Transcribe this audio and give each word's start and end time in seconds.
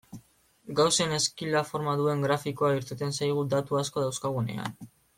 Gaussen 0.79 1.13
ezkila 1.17 1.61
forma 1.73 1.93
duen 2.01 2.25
grafikoa 2.27 2.73
irteten 2.81 3.15
zaigu 3.21 3.47
datu 3.55 3.81
asko 3.85 4.07
dauzkagunean. 4.09 4.79